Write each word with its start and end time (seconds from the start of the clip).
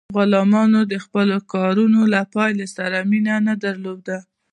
غلامانو 0.15 0.81
د 0.91 0.93
خپلو 1.05 1.37
کارونو 1.53 1.99
له 2.13 2.21
پایلو 2.33 2.65
سره 2.77 2.97
مینه 3.09 3.35
نه 3.47 3.53
درلوده. 3.63 4.17